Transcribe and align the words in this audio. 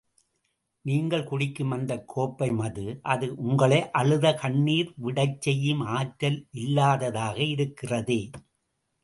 நீங்கள் 0.85 1.25
குடிக்கும் 1.25 1.71
அந்தக் 1.71 2.07
கோப்பை 2.07 2.47
மது, 2.51 2.85
அது 3.05 3.27
உங்களை 3.43 3.79
அழுது 3.91 4.31
கண்ணிர் 4.41 4.91
விடச் 4.97 5.39
செய்யும் 5.41 5.85
ஆற்றல் 5.97 6.41
இல்லாததாக 6.57 7.37
இருக்கிறதே! 7.55 8.21